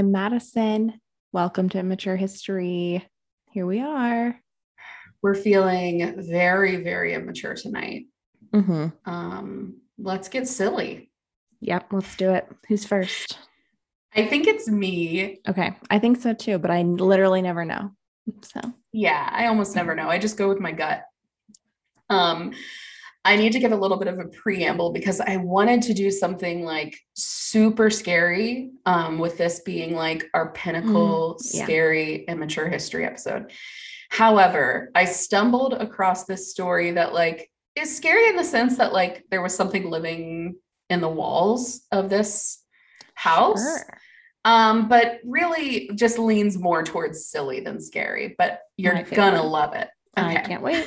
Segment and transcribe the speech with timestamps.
[0.00, 0.98] I'm Madison.
[1.30, 3.06] Welcome to Immature History.
[3.50, 4.34] Here we are.
[5.20, 8.06] We're feeling very, very immature tonight.
[8.54, 8.86] Mm-hmm.
[9.04, 11.10] Um, let's get silly.
[11.60, 12.48] Yep, let's do it.
[12.66, 13.40] Who's first?
[14.16, 15.42] I think it's me.
[15.46, 17.90] Okay, I think so too, but I literally never know.
[18.40, 18.62] So,
[18.94, 20.08] Yeah, I almost never know.
[20.08, 21.02] I just go with my gut.
[22.08, 22.54] Um,
[23.24, 26.10] I need to give a little bit of a preamble because I wanted to do
[26.10, 31.64] something like super scary, um, with this being like our pinnacle yeah.
[31.64, 33.52] scary immature history episode.
[34.10, 39.24] However, I stumbled across this story that like is scary in the sense that like
[39.30, 40.56] there was something living
[40.88, 42.62] in the walls of this
[43.14, 43.62] house.
[43.62, 43.98] sure.
[44.44, 49.88] Um, but really just leans more towards silly than scary, but you're gonna love it.
[50.16, 50.86] I can't wait.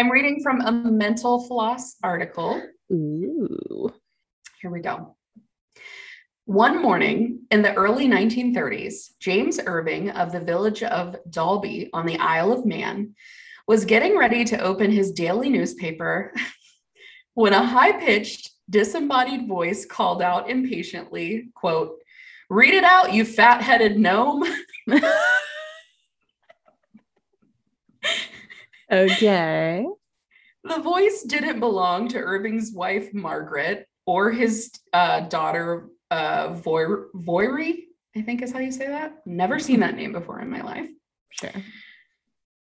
[0.00, 2.62] I'm reading from a mental floss article.
[2.90, 3.92] Ooh.
[4.62, 5.14] Here we go.
[6.46, 12.16] One morning in the early 1930s, James Irving of the village of Dalby on the
[12.16, 13.14] Isle of Man
[13.68, 16.32] was getting ready to open his daily newspaper
[17.34, 21.98] when a high-pitched, disembodied voice called out impatiently, quote,
[22.48, 24.44] "Read it out, you fat-headed gnome."
[28.90, 29.86] Okay.
[30.64, 37.76] The voice didn't belong to Irving's wife, Margaret, or his uh, daughter, uh, Voy-
[38.16, 39.24] I think is how you say that.
[39.24, 40.88] Never seen that name before in my life.
[41.30, 41.52] Sure.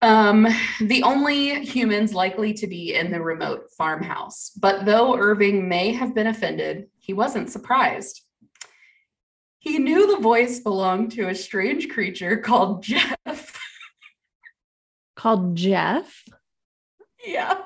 [0.01, 0.47] Um,
[0.81, 4.51] the only humans likely to be in the remote farmhouse.
[4.51, 8.23] But though Irving may have been offended, he wasn't surprised.
[9.59, 13.54] He knew the voice belonged to a strange creature called Jeff.
[15.25, 16.23] Called Jeff.
[17.25, 17.63] yeah.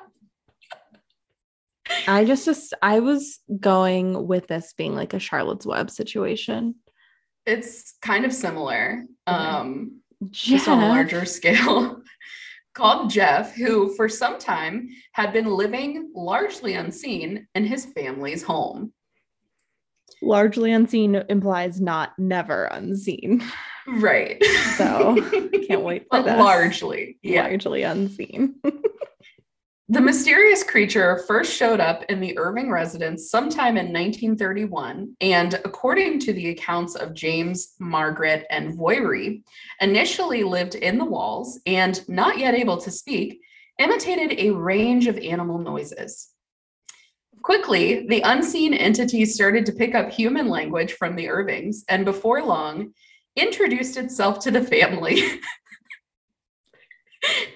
[2.07, 6.77] I just, just I was going with this being like a Charlotte's Web situation.
[7.47, 9.03] It's kind of similar.
[9.27, 10.51] Um, Jeff.
[10.51, 12.01] just on a larger scale,
[12.75, 18.93] called Jeff, who for some time had been living largely unseen in his family's home.
[20.23, 23.43] Largely unseen implies not never unseen.
[23.89, 24.43] Right.
[24.77, 25.17] So,
[25.67, 27.43] Can't wait for largely, yeah.
[27.43, 28.57] Largely unseen.
[29.91, 36.21] The mysterious creature first showed up in the Irving residence sometime in 1931, and according
[36.21, 39.45] to the accounts of James, Margaret, and Voirrey,
[39.81, 43.41] initially lived in the walls and, not yet able to speak,
[43.79, 46.35] imitated a range of animal noises.
[47.41, 52.43] Quickly, the unseen entity started to pick up human language from the Irvings, and before
[52.43, 52.93] long,
[53.37, 55.23] introduced itself to the family.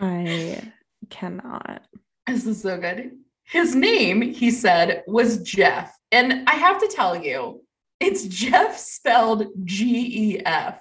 [0.00, 0.72] I
[1.10, 1.82] cannot.
[2.26, 3.12] This is so good.
[3.44, 5.96] His name, he said, was Jeff.
[6.10, 7.62] And I have to tell you,
[8.00, 10.80] it's Jeff spelled G E F.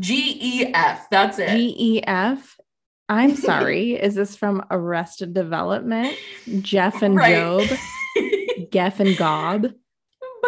[0.00, 1.08] G E F.
[1.10, 1.50] That's it.
[1.50, 2.56] G E F.
[3.08, 3.92] I'm sorry.
[3.92, 6.14] Is this from Arrested Development?
[6.60, 7.34] Jeff and Right.
[7.34, 7.78] Job,
[8.70, 9.72] Geff and Gob.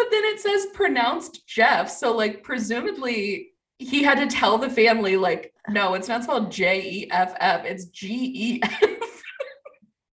[0.03, 1.89] But then it says pronounced Jeff.
[1.89, 6.81] So, like, presumably he had to tell the family, like, no, it's not spelled J
[6.81, 9.23] E F F, it's G E F.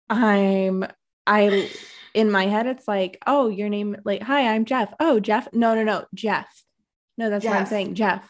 [0.09, 0.85] I'm
[1.25, 1.69] I
[2.13, 4.94] in my head it's like, oh, your name like, hi, I'm Jeff.
[4.99, 5.47] Oh, Jeff.
[5.53, 6.63] No, no, no, Jeff.
[7.17, 7.95] No, that's what I'm saying.
[7.95, 8.29] Jeff.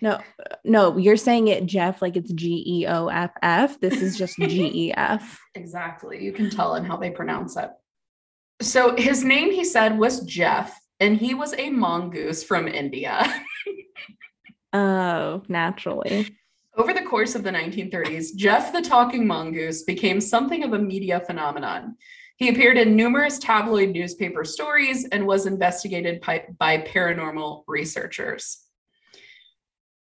[0.00, 0.20] No,
[0.64, 3.80] no, you're saying it Jeff like it's G E O F F.
[3.80, 5.40] This is just G E F.
[5.54, 6.22] Exactly.
[6.22, 7.70] You can tell in how they pronounce it.
[8.60, 13.24] So his name, he said, was Jeff, and he was a mongoose from India.
[14.72, 16.36] Oh, naturally.
[16.76, 21.20] Over the course of the 1930s, Jeff the Talking Mongoose became something of a media
[21.20, 21.96] phenomenon.
[22.36, 28.67] He appeared in numerous tabloid newspaper stories and was investigated by, by paranormal researchers.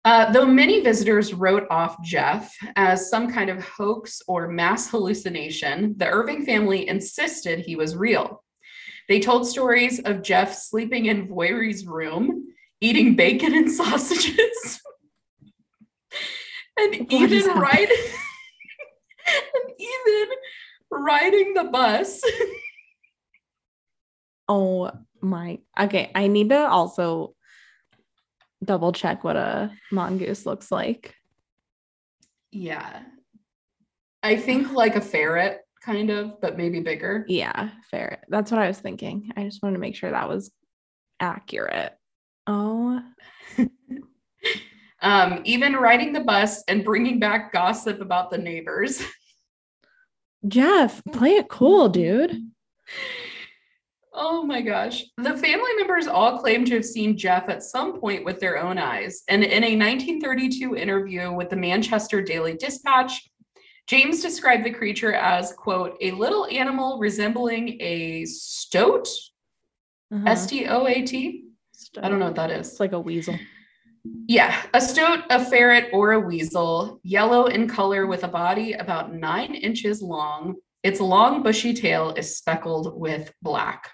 [0.05, 5.94] Uh, though many visitors wrote off Jeff as some kind of hoax or mass hallucination,
[5.99, 8.43] the Irving family insisted he was real.
[9.08, 12.47] They told stories of Jeff sleeping in Voirrey's room,
[12.81, 14.81] eating bacon and sausages,
[16.79, 17.96] and What even riding,
[19.26, 20.29] and even
[20.91, 22.23] riding the bus.
[24.49, 25.58] Oh my.
[25.79, 27.35] Okay, I need to also
[28.64, 31.14] double check what a mongoose looks like.
[32.52, 33.02] Yeah.
[34.22, 37.24] I think like a ferret, kind of, but maybe bigger.
[37.28, 38.24] Yeah, ferret.
[38.28, 39.32] That's what I was thinking.
[39.36, 40.50] I just wanted to make sure that was
[41.20, 41.94] accurate.
[42.46, 43.02] Oh,
[45.02, 49.02] Um, even riding the bus and bringing back gossip about the neighbors.
[50.46, 52.36] Jeff, play it cool, dude.
[54.22, 55.05] Oh my gosh.
[55.17, 58.76] The family members all claim to have seen Jeff at some point with their own
[58.76, 59.22] eyes.
[59.28, 63.31] And in a 1932 interview with the Manchester Daily Dispatch,
[63.87, 69.08] James described the creature as, quote, a little animal resembling a stoat,
[70.12, 70.22] Uh-huh.
[70.26, 71.46] S T O A T.
[72.02, 72.69] I don't know what that is.
[72.69, 73.38] It's like a weasel.
[74.28, 79.14] Yeah, a stoat, a ferret, or a weasel, yellow in color with a body about
[79.14, 80.56] nine inches long.
[80.82, 83.90] Its long, bushy tail is speckled with black.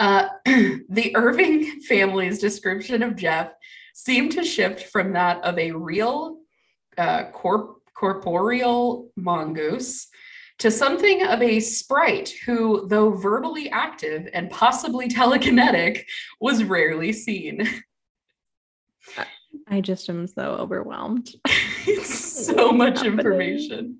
[0.00, 3.52] Uh, the Irving family's description of Jeff
[3.92, 6.38] seemed to shift from that of a real
[6.96, 10.08] uh, corp- corporeal mongoose
[10.58, 16.04] to something of a sprite who, though verbally active and possibly telekinetic,
[16.40, 17.68] was rarely seen.
[19.68, 21.30] I just am so overwhelmed.
[21.86, 22.14] it's
[22.46, 23.98] so much information.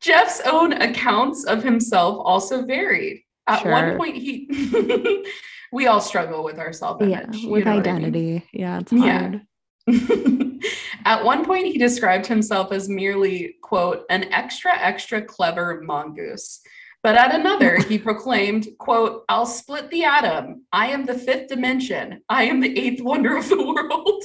[0.00, 3.22] Jeff's own accounts of himself also varied.
[3.48, 5.24] At one point, he
[5.72, 8.44] we all struggle with our self Yeah, image with identity.
[8.52, 9.20] Yeah, it's Yeah.
[9.20, 9.42] hard.
[11.04, 16.60] At one point, he described himself as merely, quote, an extra, extra clever mongoose.
[17.02, 20.66] But at another, he proclaimed, quote, I'll split the atom.
[20.72, 22.20] I am the fifth dimension.
[22.28, 24.24] I am the eighth wonder of the world.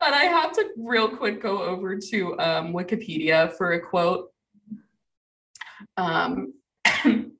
[0.00, 4.30] but I have to real quick go over to um, Wikipedia for a quote.
[5.96, 6.54] Um,
[7.04, 7.30] the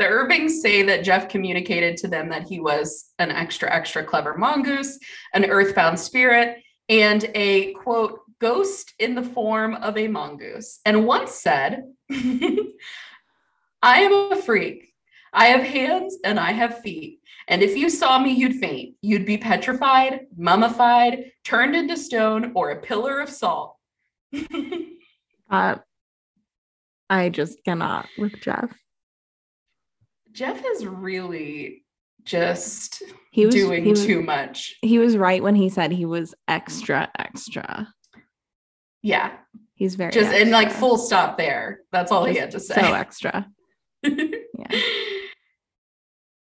[0.00, 4.98] Irvings say that Jeff communicated to them that he was an extra, extra clever mongoose,
[5.34, 6.58] an earthbound spirit,
[6.88, 10.80] and a quote, ghost in the form of a mongoose.
[10.84, 12.66] And once said, I
[13.82, 14.92] am a freak.
[15.32, 17.20] I have hands and I have feet.
[17.48, 18.96] And if you saw me, you'd faint.
[19.00, 23.76] You'd be petrified, mummified, turned into stone, or a pillar of salt.
[25.50, 25.76] Uh,
[27.12, 28.74] I just cannot with Jeff.
[30.32, 31.84] Jeff is really
[32.24, 34.76] just He was doing he was, too much.
[34.80, 37.92] He was right when he said he was extra, extra.
[39.02, 39.32] Yeah,
[39.74, 41.80] He's very just and like full stop there.
[41.92, 42.74] That's all he had to say.
[42.74, 43.46] So extra.
[44.04, 44.80] Yeah.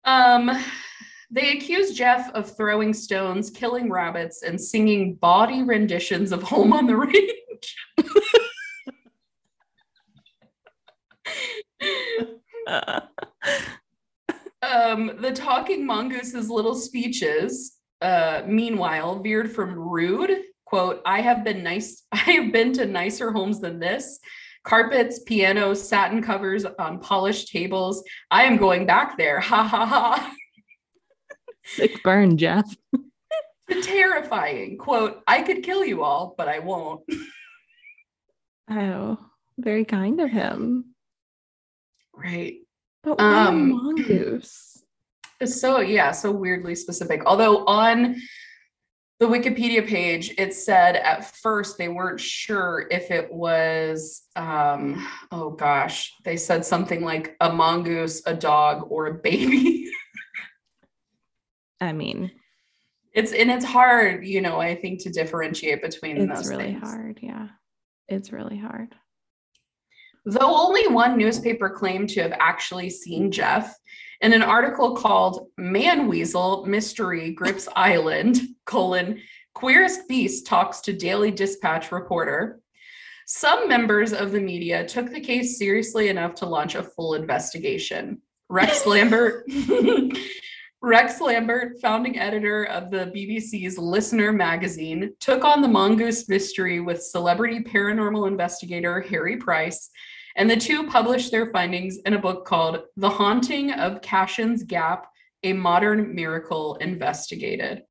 [0.05, 0.51] Um,
[1.29, 6.87] they accuse Jeff of throwing stones, killing rabbits, and singing bawdy renditions of Home on
[6.87, 7.75] the Range.
[14.61, 21.63] um, the talking mongoose's little speeches, uh, meanwhile, veered from rude, quote, I have been
[21.63, 24.19] nice, I have been to nicer homes than this.
[24.63, 28.03] Carpets, pianos, satin covers on polished tables.
[28.29, 29.39] I am going back there.
[29.39, 30.33] Ha ha ha.
[31.63, 32.65] Sick burn, Jeff.
[33.81, 34.77] Terrifying.
[34.77, 37.01] Quote, I could kill you all, but I won't.
[38.69, 39.17] Oh,
[39.57, 40.93] very kind of him.
[42.17, 42.55] Right.
[43.03, 44.73] But why a Um, mongoose?
[45.39, 47.21] It's so yeah, so weirdly specific.
[47.27, 48.15] Although on
[49.19, 55.51] the Wikipedia page, it said at first they weren't sure if it was um oh
[55.51, 59.87] gosh, they said something like a mongoose, a dog, or a baby.
[61.81, 62.31] I mean,
[63.13, 66.63] it's and it's hard, you know, I think to differentiate between it's those It's really
[66.73, 66.81] things.
[66.81, 67.19] hard.
[67.21, 67.47] Yeah.
[68.07, 68.95] It's really hard.
[70.29, 73.73] Though only one newspaper claimed to have actually seen Jeff,
[74.19, 79.21] in an article called Man Weasel Mystery Grips Island, colon,
[79.53, 82.59] queerest beast talks to Daily Dispatch reporter.
[83.25, 88.21] Some members of the media took the case seriously enough to launch a full investigation.
[88.49, 89.45] Rex Lambert
[90.81, 97.01] Rex Lambert, founding editor of the BBC's Listener magazine, took on the mongoose mystery with
[97.01, 99.89] celebrity paranormal investigator Harry Price,
[100.37, 105.07] and the two published their findings in a book called The Haunting of Cashen's Gap
[105.43, 107.83] A Modern Miracle Investigated.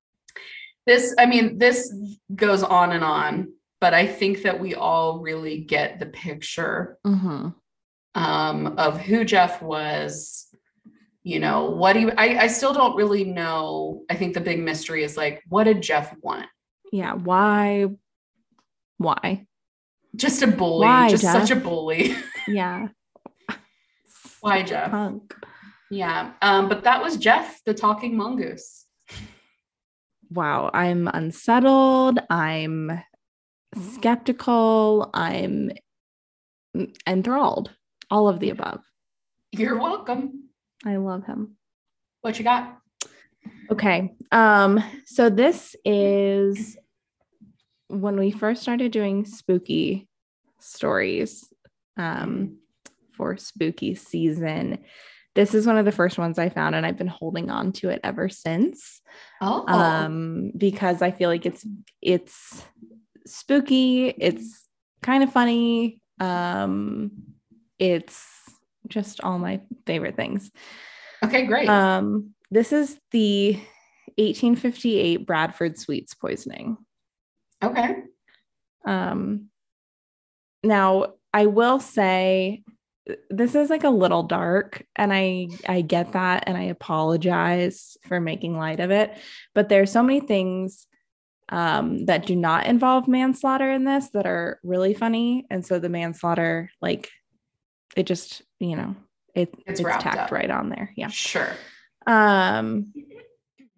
[0.86, 1.92] This, I mean, this
[2.34, 7.48] goes on and on, but I think that we all really get the picture Mm-hmm.
[8.14, 10.46] um, of who Jeff was,
[11.24, 14.04] you know, what he, I, I still don't really know.
[14.08, 16.46] I think the big mystery is like, what did Jeff want?
[16.92, 17.14] Yeah.
[17.14, 17.86] Why?
[18.98, 19.46] Why?
[20.16, 22.14] Just a bully, Why, just such a bully.
[22.48, 22.88] Yeah.
[24.40, 24.92] Why, Jeff?
[24.92, 25.34] Punk.
[25.90, 26.32] yeah.
[26.40, 28.86] Um, but that was Jeff, the talking mongoose.
[30.30, 30.70] Wow.
[30.72, 32.20] I'm unsettled.
[32.30, 33.02] I'm
[33.94, 35.10] skeptical.
[35.12, 35.72] I'm
[37.06, 37.72] enthralled.
[38.10, 38.80] All of the above.
[39.50, 40.50] You're welcome.
[40.84, 41.56] I love him.
[42.20, 42.78] What you got?
[43.72, 44.14] Okay.
[44.30, 46.76] Um, so this is
[47.88, 50.08] when we first started doing spooky
[50.60, 51.48] stories.
[51.96, 52.58] um,
[53.12, 54.78] for spooky season.
[55.34, 57.88] This is one of the first ones I found, and I've been holding on to
[57.88, 59.00] it ever since.
[59.40, 61.66] Oh, Um, because I feel like it's
[62.02, 62.64] it's
[63.26, 64.66] spooky, it's
[65.02, 66.00] kind of funny.
[66.20, 67.10] Um,
[67.78, 68.22] it's
[68.88, 70.50] just all my favorite things.
[71.24, 71.68] okay, great.
[71.68, 73.54] Um, this is the
[74.18, 76.76] 1858 Bradford sweets poisoning.
[77.62, 78.02] Okay.
[78.84, 79.48] Um,
[80.62, 82.62] now I will say
[83.30, 88.20] this is like a little dark and I I get that and I apologize for
[88.20, 89.16] making light of it,
[89.54, 90.86] but there's so many things
[91.48, 95.88] um that do not involve manslaughter in this that are really funny and so the
[95.88, 97.08] manslaughter like
[97.96, 98.96] it just, you know,
[99.34, 100.32] it, It's it's, tacked up.
[100.32, 100.92] right on there.
[100.96, 101.08] Yeah.
[101.08, 101.50] Sure.
[102.06, 102.92] Um,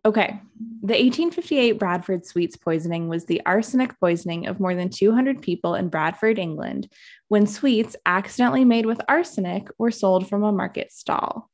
[0.09, 0.41] okay.
[0.81, 5.89] The 1858 Bradford sweets poisoning was the arsenic poisoning of more than 200 people in
[5.89, 6.89] Bradford, England,
[7.29, 11.51] when sweets accidentally made with arsenic were sold from a market stall.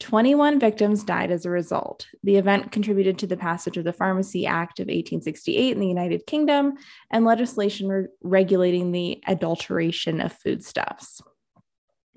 [0.00, 2.06] 21 victims died as a result.
[2.24, 6.26] The event contributed to the passage of the Pharmacy Act of 1868 in the United
[6.26, 6.74] Kingdom
[7.10, 11.20] and legislation re- regulating the adulteration of foodstuffs.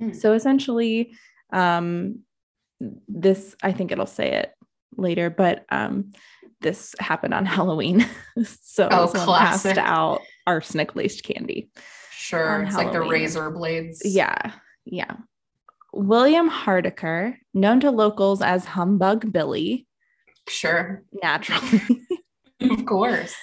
[0.01, 0.15] Mm.
[0.15, 1.15] So essentially,
[1.53, 2.22] um,
[3.08, 4.55] this I think it'll say it
[4.98, 6.12] later, but um,
[6.62, 8.06] this happened on Halloween.
[8.44, 11.70] so Oh, passed out arsenic laced candy.
[12.12, 12.64] Sure.
[12.64, 14.02] It's like the razor blades.
[14.04, 14.54] Yeah,
[14.86, 15.16] yeah.
[15.94, 19.88] William Hardaker, known to locals as Humbug Billy,
[20.48, 21.04] Sure.
[21.24, 21.82] naturally
[22.62, 23.36] Of course.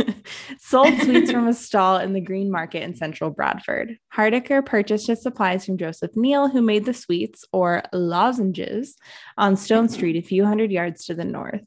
[0.58, 3.98] sold sweets from a stall in the Green Market in central Bradford.
[4.14, 8.96] Hardaker purchased his supplies from Joseph Neal, who made the sweets, or lozenges,
[9.38, 11.62] on Stone Street, a few hundred yards to the north.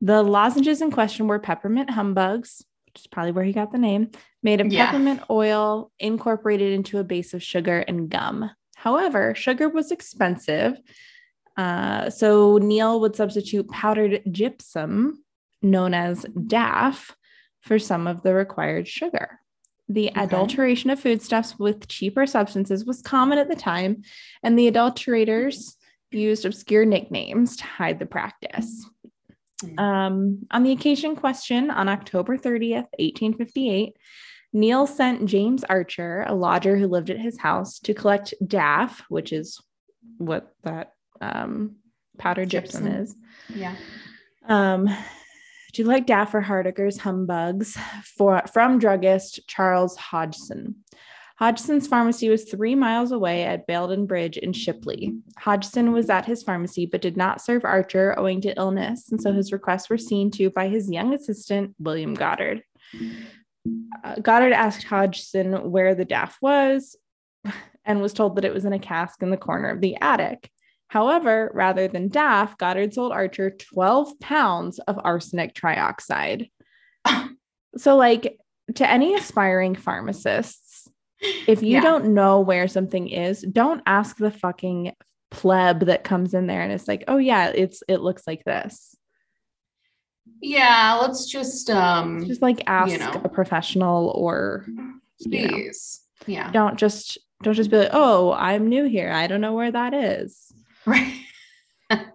[0.00, 4.10] The lozenges in question were peppermint humbugs, which is probably where he got the name,
[4.42, 4.86] made of Yeah.
[4.86, 8.50] peppermint oil incorporated into a base of sugar and gum.
[8.76, 10.76] However, sugar was expensive.
[11.56, 15.22] Uh, so Neal would substitute powdered gypsum,
[15.62, 17.10] known as DAF,
[17.60, 19.38] for some of the required sugar.
[19.88, 20.20] The Okay.
[20.24, 24.02] adulteration of foodstuffs with cheaper substances was common at the time,
[24.42, 25.76] and the adulterators
[26.10, 28.84] used obscure nicknames to hide the practice.
[29.64, 29.78] Hmm.
[29.78, 33.96] Um, on the occasion question, on October 30th, 1858,
[34.52, 39.32] Neal sent James Archer, a lodger who lived at his house, to collect DAF, which
[39.32, 39.60] is
[40.18, 41.76] what that um,
[42.18, 43.02] powdered gypsum, Gypsum.
[43.02, 43.16] is.
[43.54, 43.74] Yeah.
[44.48, 44.88] Um,
[45.72, 47.76] to you like for Hardaker's humbugs
[48.16, 50.76] for, from druggist Charles Hodgson.
[51.42, 55.14] Hodgson's pharmacy was three miles away at Baildon Bridge in Shipley.
[55.38, 59.32] Hodgson was at his pharmacy but did not serve Archer owing to illness, and so
[59.32, 62.62] his requests were seen to by his young assistant, William Goddard.
[64.04, 66.96] Uh, Goddard asked Hodgson where the daff was
[67.84, 70.48] and was told that it was in a cask in the corner of the attic.
[70.92, 76.50] However, rather than DAF, Goddard sold Archer 12 pounds of arsenic trioxide.
[77.78, 78.36] so, like,
[78.74, 80.86] to any aspiring pharmacists,
[81.48, 81.80] if you Yeah.
[81.80, 84.92] don't know where something is, don't ask the fucking
[85.30, 88.94] pleb that comes in there and it's like, oh yeah, it's it looks like this.
[90.42, 90.98] Yeah.
[91.00, 93.18] Let's just um Just like ask you know.
[93.24, 95.48] a professional or you know.
[95.48, 96.02] please.
[96.26, 96.50] Yeah.
[96.52, 99.10] don't just don't just be like, oh, I'm new here.
[99.10, 100.51] I don't know where that is.
[101.90, 102.06] Right.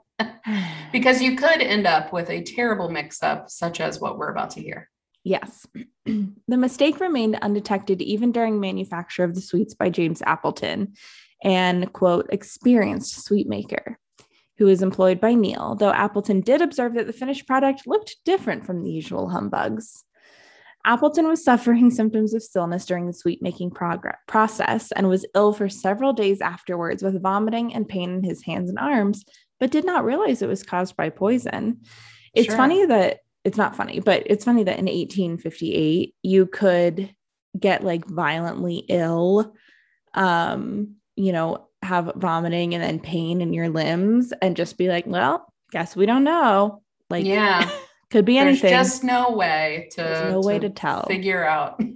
[0.92, 4.50] because you could end up with a terrible mix up, such as what we're about
[4.52, 4.90] to hear.
[5.24, 5.68] Yes.
[6.06, 10.94] the mistake remained undetected even during manufacture of the sweets by James Appleton,
[11.44, 14.00] an quote, experienced sweet maker
[14.58, 18.66] who was employed by Neal, though Appleton did observe that the finished product looked different
[18.66, 20.04] from the usual humbugs.
[20.88, 25.70] Appleton was suffering symptoms of stillness during the sweet making process and was ill for
[25.70, 29.26] several days afterwards with vomiting and pain in his hands and arms,
[29.60, 31.82] but did not realize it was caused by poison.
[32.34, 32.56] It's Sure.
[32.56, 37.14] funny that it's not funny, but it's funny that in 1858 you could
[37.60, 39.54] get like violently ill,
[40.14, 45.06] um, you know, have vomiting and then pain in your limbs and just be like,
[45.06, 46.82] well, guess we don't know.
[47.10, 47.70] Like, yeah.
[48.10, 48.70] could be There's anything.
[48.70, 51.04] just no way to, There's no way to tell.
[51.06, 51.82] figure out.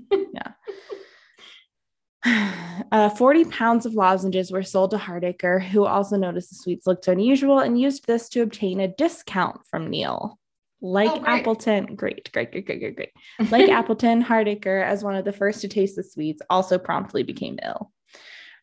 [2.92, 7.08] Uh, 40 pounds of lozenges were sold to Hardaker, who also noticed the sweets looked
[7.08, 10.38] unusual and used this to obtain a discount from Neal.
[10.82, 11.24] Like Oh.
[11.26, 13.12] Appleton, great, great, great, great, great, great.
[13.50, 17.60] Like Appleton, Hardaker, as one of the first to taste the sweets, also promptly became
[17.64, 17.92] ill.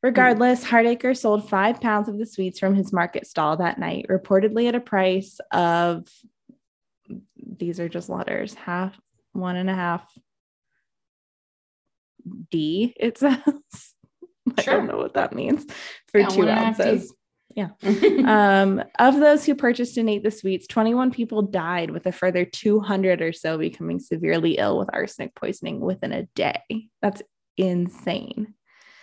[0.02, 4.68] Regardless, Hardaker sold five pounds of the sweets from his market stall that night, reportedly
[4.68, 6.06] at a price of
[7.58, 8.98] these are just letters half,
[9.32, 10.04] one and a half
[12.50, 13.38] D, it says.
[14.56, 14.74] I Sure.
[14.78, 15.66] don't know what that means
[16.10, 17.14] for Yeah, two one and a half ounces.
[17.54, 17.70] Yeah.
[18.62, 22.44] um, of those who purchased and ate the sweets, 21 people died, with a further
[22.44, 26.62] 200 or so becoming severely ill with arsenic poisoning within a day.
[27.02, 27.22] That's
[27.56, 28.54] insane.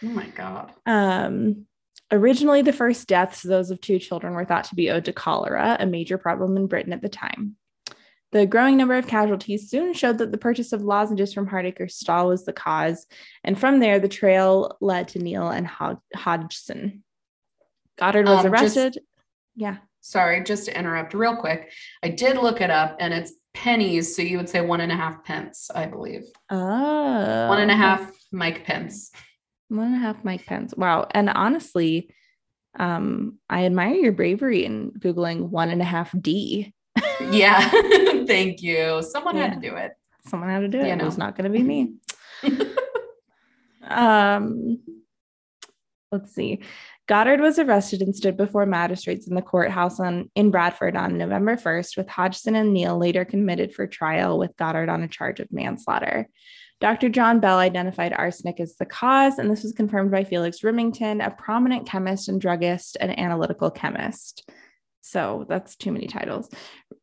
[0.04, 0.72] oh my god.
[0.86, 1.66] Um,
[2.12, 5.76] originally, the first deaths, those of two children, were thought to be owed to cholera,
[5.80, 7.56] a major problem in Britain at the time.
[8.36, 12.28] The growing number of casualties soon showed that the purchase of lozenges from Hardaker's stall
[12.28, 13.08] was the cause,
[13.46, 17.06] and from there, the trail led to Neal and Hod- Hodgson.
[17.98, 19.04] Goddard was Um, just- arrested.
[19.56, 19.78] yeah.
[20.02, 21.72] Sorry, just to interrupt real quick.
[22.04, 24.14] I did look it up and it's pennies.
[24.14, 26.24] So you would say one and a half pence, I believe.
[26.50, 27.48] Oh.
[27.48, 29.12] One and a half Mike Pence.
[29.70, 30.74] one and a half Mike Pence.
[30.76, 31.08] Wow.
[31.12, 32.14] And honestly,
[32.78, 36.74] um, I admire your bravery in Googling one and a half D.
[37.22, 37.70] Yeah.
[38.26, 39.04] Thank you.
[39.04, 39.94] Someone had to do it.
[40.28, 40.88] Someone had to do it.
[40.88, 41.94] You It was not going to be me.
[43.88, 44.80] um,
[46.12, 46.62] let's see.
[47.08, 51.56] Goddard was arrested and stood before magistrates in the courthouse on in Bradford on November
[51.56, 55.52] 1st, with Hodgson and Neal later committed for trial with Goddard on a charge of
[55.52, 56.28] manslaughter.
[56.82, 57.10] Dr.
[57.10, 61.30] John Bell identified arsenic as the cause, and this was confirmed by Felix Rimmington, a
[61.30, 64.50] prominent chemist and druggist and analytical chemist.
[65.08, 66.50] So that's too many titles.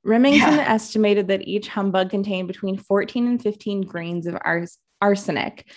[0.04, 0.64] Rimmington Yeah.
[0.66, 5.71] estimated that each humbug contained between 14 and 15 grains of ars- arsenic,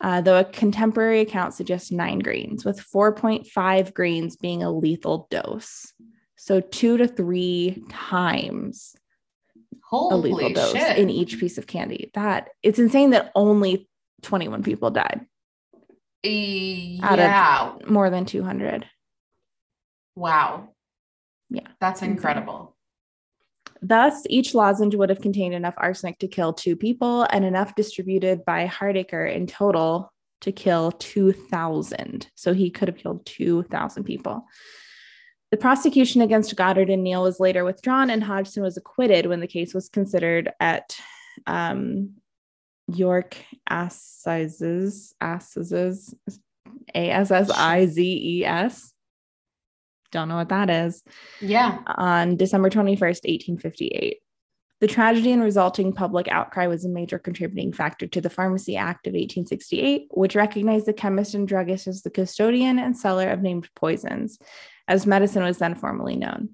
[0.00, 5.92] uh, though a contemporary account suggests nine grains, with 4.5 grains being a lethal dose.
[6.34, 8.96] So two to three times
[9.72, 10.98] a Holy lethal dose shit.
[10.98, 12.10] in each piece of candy.
[12.14, 13.88] That it's insane that only
[14.22, 15.20] 21 people died,
[17.02, 17.72] Out of- yeah.
[17.88, 18.84] more than 200.
[20.16, 20.70] wow.
[21.50, 21.66] Yeah.
[21.80, 22.76] That's incredible.
[23.80, 28.44] Thus, each lozenge would have contained enough arsenic to kill two people and enough distributed
[28.44, 32.28] by Hardaker in total to kill 2,000.
[32.34, 34.46] So he could have killed 2,000 people.
[35.50, 39.46] The prosecution against Goddard and Neal was later withdrawn, and Hodgson was acquitted when the
[39.46, 40.94] case was considered at
[41.46, 42.16] um,
[42.86, 43.36] York
[43.70, 46.14] Assizes, Assizes,
[46.94, 48.92] A S S I Z E S.
[50.12, 51.02] Don't know what that is
[51.40, 51.78] Yeah.
[51.86, 54.18] on December 21st, 1858.
[54.80, 59.08] The tragedy and resulting public outcry was a major contributing factor to the Pharmacy Act
[59.08, 63.68] of 1868, which recognized the chemist and druggist as the custodian and seller of named
[63.74, 64.38] poisons,
[64.86, 66.50] as medicine was then formally known.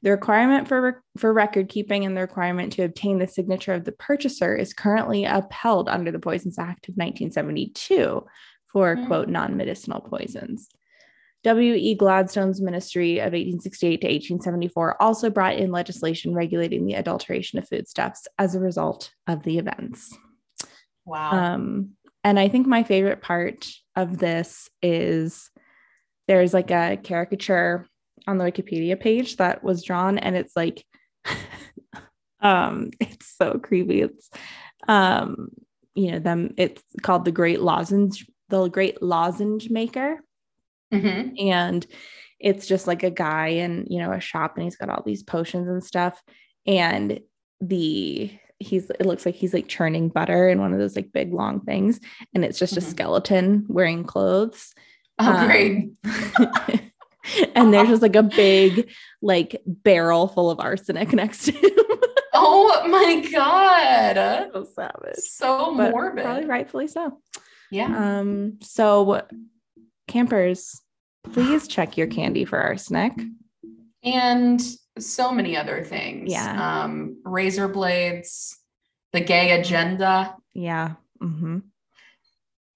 [0.00, 3.92] The requirement for, for record keeping and the requirement to obtain the signature of the
[3.92, 8.24] purchaser is currently upheld under the Poisons Act of 1972
[8.72, 9.06] for, Hmm.
[9.08, 10.68] quote, non medicinal poisons.
[11.44, 11.94] W.E.
[11.94, 18.26] Gladstone's ministry of 1868 to 1874 also brought in legislation regulating the adulteration of foodstuffs
[18.38, 20.16] as a result of the events.
[21.06, 21.30] Wow.
[21.30, 21.90] Um,
[22.24, 25.50] and I think my favorite part of this is
[26.26, 27.86] there's like a caricature
[28.26, 30.84] on the Wikipedia page that was drawn, and it's like,
[32.40, 34.02] um, it's so creepy.
[34.02, 34.28] It's,
[34.88, 35.48] um,
[35.94, 36.52] you know, them.
[36.58, 40.20] It's called the Great Lozenge, the Great Lozenge Maker
[40.92, 41.34] Mhm.
[41.40, 41.86] and
[42.40, 45.22] it's just like a guy in you know a shop and he's got all these
[45.22, 46.22] potions and stuff
[46.66, 47.20] and
[47.60, 51.32] the he's it looks like he's like churning butter in one of those like big
[51.34, 52.00] long things
[52.34, 52.90] and it's just a Mhm.
[52.90, 54.74] skeleton wearing clothes
[55.20, 55.90] Oh, Um, great.
[57.56, 58.88] and there's just like a big
[59.20, 61.70] like barrel full of arsenic next to him
[62.32, 64.50] Oh my god.
[64.52, 66.24] so savage So but morbid.
[66.24, 67.18] probably rightfully so
[67.70, 68.20] Yeah.
[68.20, 69.22] um so
[70.08, 70.80] campers
[71.32, 73.12] please check your candy for arsenic
[74.02, 74.60] and
[74.98, 76.30] so many other things.
[76.30, 76.82] Yeah.
[76.82, 78.58] Um, razor blades,
[79.12, 80.36] the gay agenda.
[80.54, 81.58] yeah Mm-hmm.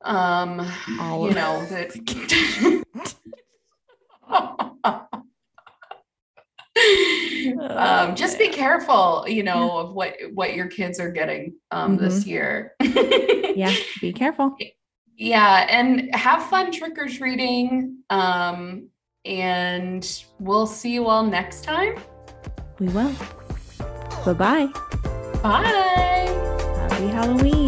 [0.05, 0.69] Um,
[0.99, 2.85] All you know, the
[7.71, 12.27] um, just be careful, you know, of what what your kids are getting um this
[12.27, 12.75] year.
[12.81, 14.57] yeah be careful
[15.23, 17.99] Yeah, and have fun trick or treating.
[18.11, 18.89] Um,
[19.25, 20.05] and
[20.41, 21.95] we'll see you all next time.
[22.81, 23.15] we will
[24.25, 24.67] bye-bye
[25.43, 26.27] Bye.
[26.91, 27.62] happy halloween